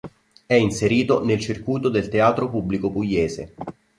[0.47, 3.53] È inserito nel circuito del Teatro Pubblico Pugliese.